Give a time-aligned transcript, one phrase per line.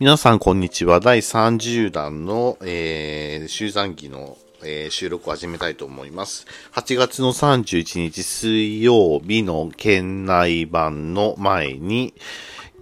[0.00, 0.98] 皆さん、こんにちは。
[0.98, 6.46] 第30弾の、えー、集団期の、えー、収録を始めたいと思います。
[6.72, 12.12] 8月の31日水曜日の県内版の前に、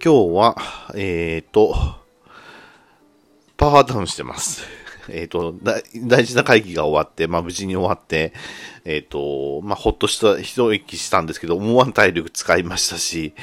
[0.03, 0.57] 今日は、
[0.95, 1.75] えっ、ー、と、
[3.57, 4.82] パワーダウンしてます。
[5.09, 5.55] えっ、ー、と、
[5.95, 8.33] 大事な会議が終わって、まあ無事に終わって、
[8.85, 13.33] えっ、ー、と、まあほっとした一息したんですけど、思わん体力使いましたし、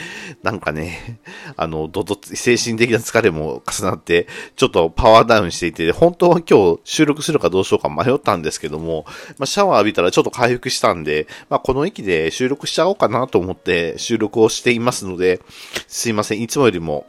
[0.42, 1.20] なんかね、
[1.56, 9.04] あの、どど、精神的な疲れも重なって、ちょっとパワーダウンしていて、本当は今日収録するかどうしようか迷ったんですけども、
[9.38, 15.40] まあシャワー浴びたらちょっと回復したんで、まあこの息で収録しちゃおうかなと思って収録をしていますので、
[15.86, 17.06] すいません、いつもよりも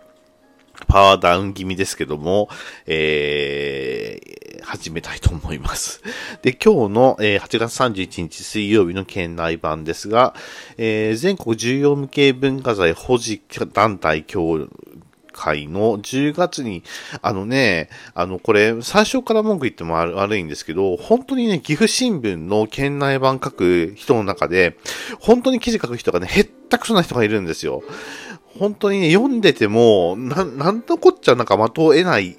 [0.88, 2.50] パワーダウン気味ですけども、
[2.86, 6.02] えー、始めたいと思います。
[6.42, 10.34] で、今日の、えー、8月31日水曜日の県内版ですが、
[10.78, 13.42] えー、全国重要無形文化財保持
[13.74, 14.68] 団体協
[15.32, 16.84] 会の10月に、
[17.22, 24.78] あのね、あの、これ、最初から文句言っても悪いんですけど、本当にね、岐阜新聞の県内版書く人の中で、
[25.20, 27.84] 本当に記事書く人がね、へったくそな人がいるんですよ。
[28.60, 32.38] 本当にね、読んでても、な、なんとこっちゃなんか的を得ない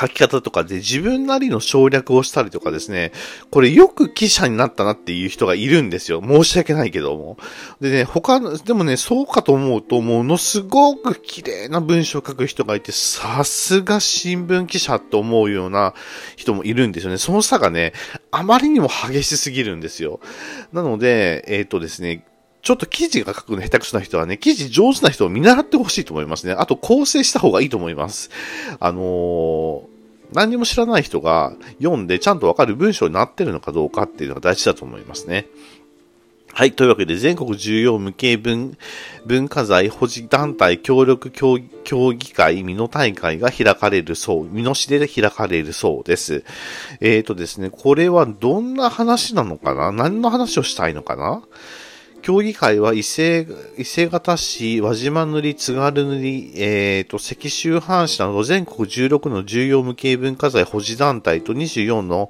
[0.00, 3.12] 書き方とかで自分なりの省略をしたりとかですね、
[3.50, 6.22] これよく記者になったなっていう人がいるんですよ。
[6.22, 7.36] 申し訳ないけども。
[7.80, 15.94] でね、他の、でもね、そうかと思うと、ものすごく綺麗な文章を書く人がいて、さすが新聞記者と思うような
[16.36, 17.18] 人もいるんですよね。
[17.18, 17.92] その差がね、
[18.30, 20.20] あまりにも激しすぎるんですよ。
[20.72, 22.24] なので、えっ、ー、とですね、
[22.68, 26.52] ちょっと記事が書くの下手くそな人はね、記事上手な人を見習ってほしいと思いますね。
[26.52, 28.28] あと構成した方がいいと思います。
[28.78, 29.80] あのー、
[30.34, 35.46] 何にも知らない人が読んでちゃんとわかる文章になってるのかどうかっていうのが大事だと思いますね。
[36.52, 36.72] はい。
[36.72, 38.76] というわけで、全国重要無形文
[39.24, 41.56] 文化財保持団体協力協
[42.12, 46.44] 議会、美濃大会が開かれるそう、美濃市で開かれるそうです。
[47.00, 49.90] えっ、ー、とですね、これはどんな話なのかな？
[49.90, 51.42] 何の話をしたいのかな？
[52.28, 53.46] 協議会は伊勢、
[53.78, 62.28] 伊勢型市、輪島塗、津軽塗、えっ、ー、と、石州藩市など全国16の重要無形文化財保持団体と24の、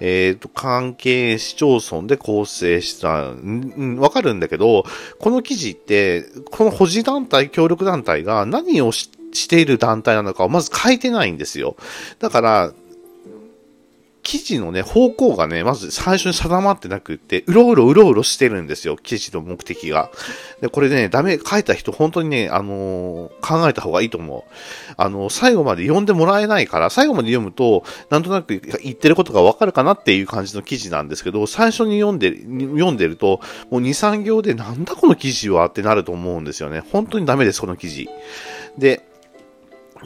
[0.00, 4.84] えっ、ー、と、関係市町村で構成した、ん、わかるんだけど、
[5.18, 9.08] この記事って、この保持団体、協力団体が何をし
[9.48, 11.76] ている団体なのかをまず書いてないんですよ。
[12.18, 12.72] だから、
[14.28, 20.10] 記事のね、方向がね、まず最初に定まってなくって、うろうろうろうろしてるんですよ、記事の目的が。
[20.60, 24.42] で、これね、ダメ、書いた人、本当にね、あのー、考えた方がいいと思う。
[24.98, 33.40] あのー、最後まで読んでもらえないから、最後まで読むと、なんとなく言ってることがわかるかなっていう感じの記事なんですけど、最初に読んで、読んでると、
[33.70, 36.82] もう2、3行でなんだこの記事はってなると思うんですよね。
[36.92, 38.10] 本当にダメです、この記事。
[38.76, 39.08] で、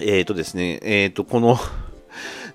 [0.01, 1.59] えっ、ー、とですね、えっ、と、この、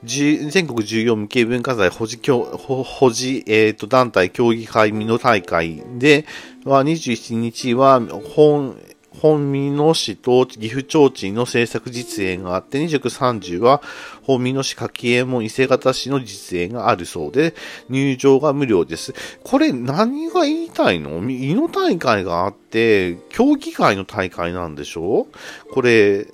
[0.04, 6.26] 全国重要無形文化財保持保持、えーと、団体協議会美濃大会で
[6.66, 8.00] は27日は
[8.36, 8.78] 本
[9.20, 13.82] 本美濃市と岐阜町地の制作実演があって、29、30は
[14.22, 17.56] 本美濃市柿右衛門伊勢型市の実演があるそうで、
[17.90, 19.16] 入場が無料です。
[19.44, 21.20] これ何が言いたいの？
[21.22, 25.26] 美濃大会があって、競技会の大会なんでしょ？
[25.72, 26.28] これ、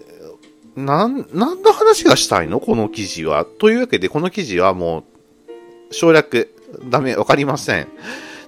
[0.75, 2.59] なん、何の話がしたいの？
[2.59, 3.45] この記事は。
[3.45, 5.03] というわけで、この記事はも
[5.91, 6.53] う、省略、
[6.89, 7.87] ダメ、わかりません。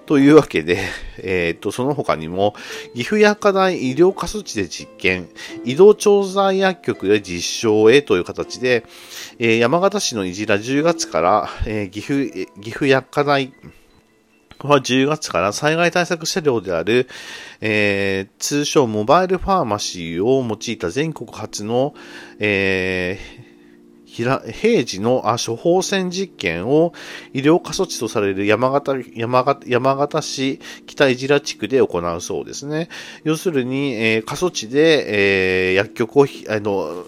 [0.06, 0.80] というわけで、
[1.18, 2.56] えっ、と、その他にも、
[2.94, 5.30] 岐阜薬科大医療過疎地で実験、
[5.64, 8.86] 移動調剤薬局で実証へという形で、
[9.40, 12.30] えー、山形市のいじら10月から、えー、岐阜、
[12.62, 13.52] 岐阜薬科大
[14.64, 17.08] は10月から災害対策車両である、
[17.62, 21.94] えー、通称モバイルファーマシーを用いた全国初の、
[22.40, 26.94] えー、平時のあ処方箋実験を
[27.34, 32.88] 医療過疎地とされる山形山形山形市北井寺地区で行うそうですね。
[33.24, 37.04] 要するに、えー、過疎地で、えー、薬局をあの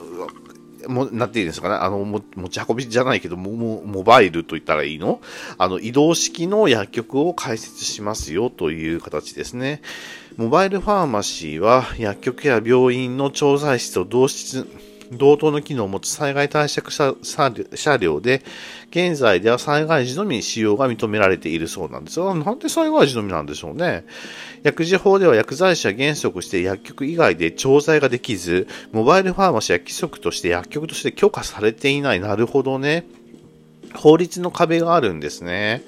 [0.88, 5.22] も、なんていうんですかね、あの、持ち運びじゃないけど、モモバイルと言ったらいいの？
[5.58, 9.82] あの、移動式の薬局を開設しますよという形ですね。
[10.36, 14.68] モバイルファーマシーは薬局や病院の調剤室を同室、
[15.12, 17.16] 同等の機能を持つ災害対策車
[17.98, 18.42] 両で、
[18.90, 24.06] 現在では災害時のみ使用が認められているそうなんですが、なんで災害時のみなんでしょうね。
[24.64, 32.20] 薬事法では薬剤師は原則して薬局以外で調剤ができず、モバイルファーマシーは規則として薬局として許可されていない。
[32.20, 33.06] なるほどね。
[33.94, 35.84] 法律の壁があるんですね。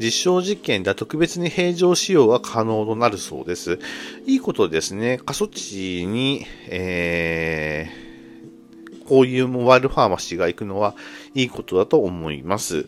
[0.00, 3.78] 実証実験では特別に平常使用が可能となるそうです。
[4.26, 5.20] いいことですね。
[5.24, 8.03] 過疎地に、えー
[9.06, 10.94] こういうモバイルファーマシーが行くのは
[11.34, 12.86] いいことだと思います。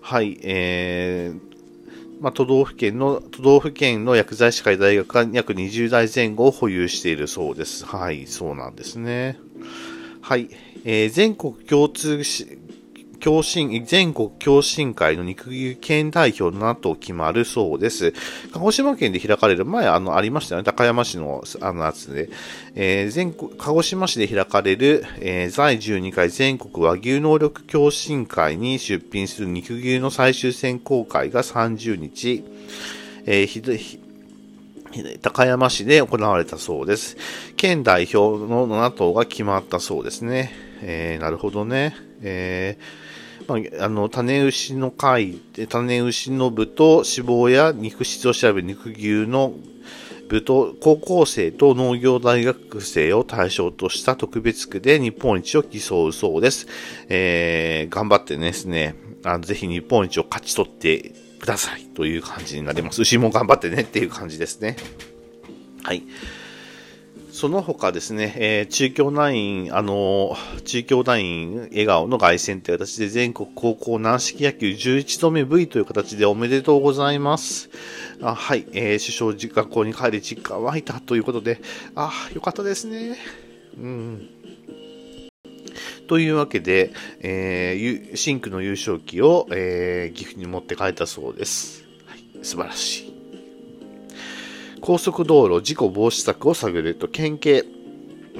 [0.00, 7.84] はい、えー、まあ、都道府県の、都道府県の薬剤師会大学が約20代前後を保有しているそうです。
[7.84, 9.38] はい、そうなんですね。
[10.20, 10.48] はい、
[10.84, 12.22] えー、全国共通
[13.22, 18.12] 共進、全国共進会の肉牛県代表の後決まるそうです。
[18.52, 20.64] 鹿児島県で開かれる前、あの、ありましたよね。
[20.64, 22.30] 高山市の、あの、やつで。
[22.74, 32.44] えー、全国、鹿児島市で開かれる、えー、第12回全国和牛能力共進会に出品する肉牛の最終選考会が30日、
[33.24, 34.00] えー、ひ
[35.22, 37.16] 高山市で行われたそうです。
[37.56, 40.52] 県代表の7頭が決まったそうですね。
[40.82, 41.94] えー、なるほどね。
[42.20, 43.01] えー
[43.52, 49.52] まあ、あの、種牛の貝で、種牛の部と脂肪や肉質を調べ肉牛の
[50.28, 56.66] 部と高校生と農業大学生を対象とした特別区で日本一を競うそうです。
[57.10, 58.94] えー、頑張ってですね、
[59.24, 63.02] あのぜひ日本一を勝ち取ってくださいという感じになります。
[63.02, 64.76] 牛も頑張ってねっていう感じですね。
[65.82, 66.02] はい。
[67.32, 77.70] その他ですね、えー、中京ナイン、あのー、中京ナイン笑顔の凱旋という形で全国高校軟式野球11度目 V という形でおめでとうございます。
[78.20, 81.62] あはい、えー、首相実学校に帰り実感湧いたということで、
[81.94, 83.16] あ、よかったですね。
[83.78, 84.28] うん。
[86.08, 91.84] というわけで、えー、深紅の優勝旗を、えー、岐阜に持って帰ったそうです。
[92.06, 93.11] はい、素晴らしい。
[94.82, 97.64] 高速道路事故防止策を探ると県警、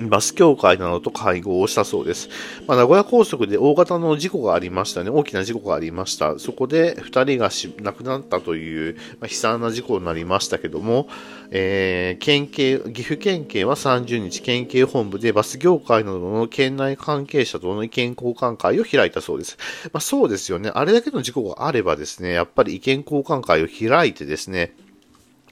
[0.09, 2.29] バス協会などと会合をしたそうです。
[2.67, 5.11] まあ、名古屋高速で大型の事故がありましたね。
[5.11, 6.41] 大きな事故がありました。
[6.41, 7.50] そこで2人が
[7.85, 11.06] 亡くなったという、まあ、悲惨な事故になりましたけども、
[11.53, 19.59] えー、県警、岐阜県警は30日、県警本部でバス業界などの県内関係者との意見交換会を開いたそうです。
[19.93, 20.73] まあ、そうですよね。
[20.75, 24.75] あれだけの事故があればですね、やっぱり意見交換会を開いてですね、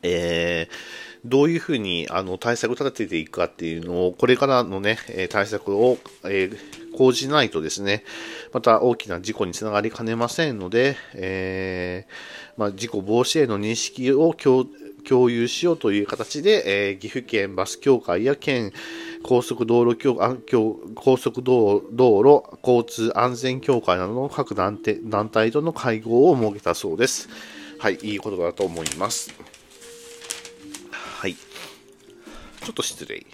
[0.03, 0.75] えー、
[1.25, 4.99] どういうふうにあの対策を立てていくかっていうのを、これからのね、
[5.31, 8.05] 対策を、えー、講じないとですね、
[8.53, 18.73] また大きな事故につながりかねませんので、えー、まあ、事故防止への認識を共有しようという形で、えー、岐阜県バス協会や県
[19.23, 20.15] 高速道路協
[20.95, 27.29] 高速道路交通安全協会などの各団体との会合を設けたそうです。
[27.79, 29.50] はい、いいことだと思います。
[32.63, 33.27] ちょっと失礼。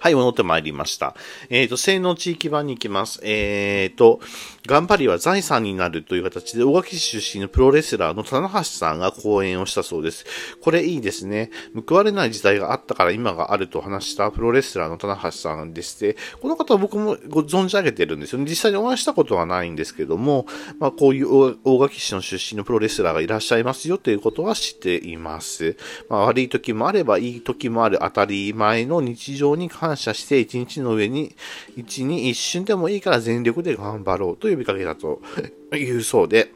[0.00, 1.16] はい、戻ってまいりました。
[1.50, 3.20] えっ、ー、と、性能地域版に行きます。
[3.24, 4.20] えっ、ー、と、
[4.66, 10.24] 頑張りは財産になるという形で、大垣市出身のプロレスラーの棚橋さんが講演をしたそうです。
[10.60, 11.50] これいいですね。
[11.88, 18.44] 報われない時代があったから今があると話したプロレスラーの棚橋さんでして、この方は僕もご存じ上げてるんですよね。
[18.48, 20.46] 実際にお会いしたことはないんですけども、
[20.78, 25.76] まあ、こういう大垣市の出身のプロレスラーがいらっしゃいますよということは知っています。
[26.08, 31.34] まあ、悪い時もあればいい時もある当たり前の日常に関感謝して一日の上に、
[31.76, 35.22] 一に一瞬でもいいから全力で頑張ろうと呼びかけたと
[35.74, 36.52] いうそうで、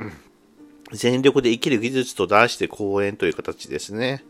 [0.93, 4.25] 全力で生きる技術と題して講演という形ですね。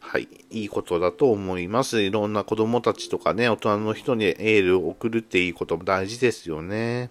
[0.00, 0.26] はい。
[0.50, 2.02] いいことだと思います。
[2.02, 7.10] いろんな子供たちとかね、大人の人にエールを送るっていいことも大事ですよね。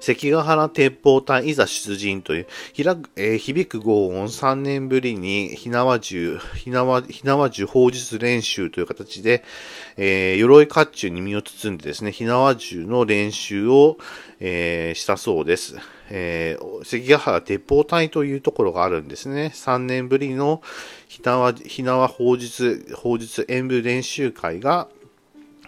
[0.00, 9.44] 関ヶ原鉄砲隊いざ出陣という、ひらえー、響く轟音3年ぶりに火縄銃、火縄、火縄銃砲術練習という形で、
[9.96, 13.98] えー、鎧甲冑に身を包んでですね、火縄銃の練習を、
[14.40, 15.76] えー、したそうです。
[16.10, 19.52] えー、関ヶ原鉄砲隊というところがあるんですね。
[19.54, 20.62] 3年ぶりの
[21.08, 24.88] 火縄、火縄砲術、砲術演舞練習会が、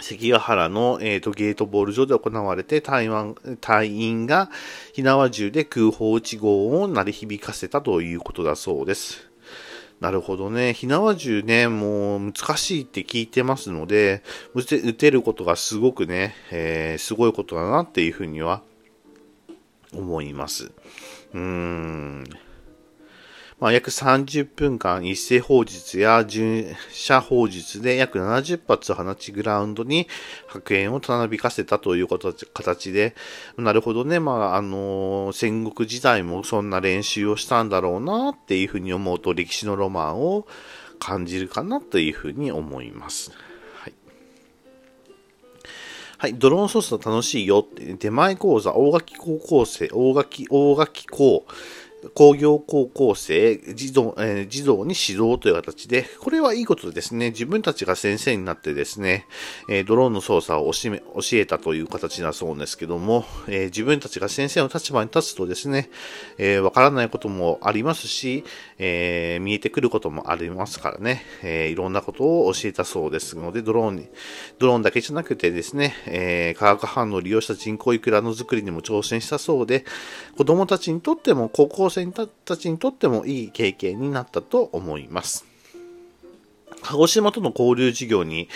[0.00, 4.50] 関ヶ原の、えーと、ゲートボール上で行われて台湾隊員が
[4.92, 9.28] 火縄銃で空砲打ち号を鳴り響かせたということだそうです。
[10.00, 10.74] なるほどね。
[10.74, 14.22] 火縄銃ね、もう難しいって聞いてますので、
[14.54, 18.62] 撃てることがすごくね、えー、すごいことだなっていうふうには
[19.92, 20.70] 思います。
[21.34, 22.24] うーん。
[23.60, 30.06] まあ、約30分間一斉砲術や巡射砲術で約70発放ちグラウンドに
[30.46, 33.16] 白煙をたなびかせたということ形で、
[33.56, 40.46] なるほどね、まあ、あのー、戦国時代もそんな練習をしたんだろうなっていうふうに思うと歴史のロマンを
[41.00, 43.32] 感じるかなというふうに思います。
[46.20, 51.46] はい、ドローン操作楽しいよって、出前講座、大垣高校生、大垣、大垣高、
[52.14, 57.30] 工業高校生、児童、えー、児童に指導という形で、これはいいことですね。
[57.30, 59.26] 自分たちが先生になってですね、
[59.68, 61.00] えー、ドローンの操作を教
[61.32, 65.90] えたという形だそうですけども、えー、自分たちが先生の立場に立つとですね、
[66.38, 68.44] えわからないこともありますし、
[68.78, 74.08] え見えてくることもありますからね、えいろんなことを教えたそうですので、ドローンに、
[74.58, 79.84] ドローンだけじゃなくてですね、え化学反応を利用した人工イクラの作りにも挑戦したそうで、
[80.36, 82.06] 子供たちにとっても高校校生
[82.44, 85.46] たちにとってもいい経験になったと思います。
[86.80, 88.48] 鹿児島との交流事業に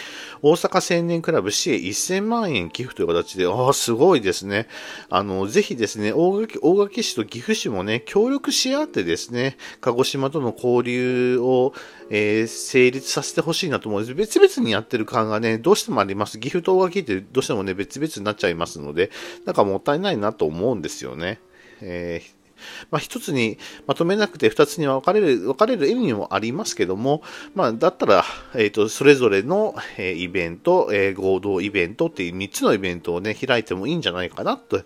[0.42, 4.68] 大阪青年クラブ市へ1000万円寄付という形で、ああ、すごいですね。
[5.10, 11.74] あの、ぜひですね、大垣大垣市と岐阜市もね、協力し合ってですね、鹿児島との交流を、
[12.10, 14.14] えー、成立させてほしいなと思うんです。
[14.14, 16.38] 別々にやってる感がね、どうしてもあります。
[16.38, 19.10] 岐阜と大垣ってどうしてもね、別々になっちゃいますので、
[19.46, 21.40] なんかもったいないなと思うんですよね。
[21.80, 22.41] えー
[22.90, 27.22] まあ、一つにまとめなくて2つに分かれる、分かれる意味もありますけども、
[27.54, 34.82] まあ、だったら、えっ、ー、と、それぞれの、えイベント、え、合同イベントっていう3つのイベントをね、開いてもいいんじゃないかなと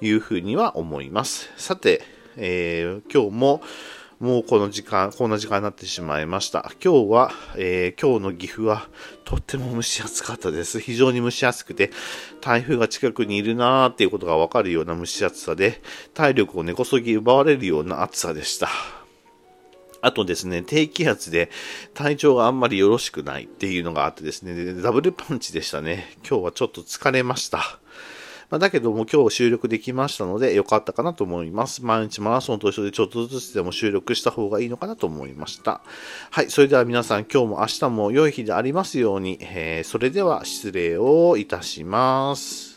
[0.00, 1.50] いうふうには思います。
[1.56, 2.02] さて、
[2.36, 3.62] えー、今日も、
[4.18, 6.72] もうこの時間、こんな時間になってしまいました。
[6.82, 8.88] 今日は、えー、今日の岐阜は
[9.26, 10.80] とっても蒸し暑かったです。
[10.80, 11.90] 非常に蒸し暑くて、
[12.40, 15.82] 台風が近くにいるなーっていうことがわかるような蒸し暑さで、
[16.14, 18.70] 体力を根こそぎ奪われるような暑さでした。
[20.00, 21.50] あとですね、低気圧で
[21.92, 26.16] 体調があんまりよろしくないっていうのがあってですね、ダブルパンチでしたね。
[26.26, 27.80] 今日はちょっと疲れました。
[28.50, 31.84] まあ、だけども今日収録できましたので良かったかなと思います。
[31.84, 35.80] 毎日マラソンと一緒でちょっとずつでも収録した方がいいのかなと思いました。
[36.30, 42.75] はい、それでは皆さん今日も明日も良い日でありますように、えー、それでは失礼をいたします。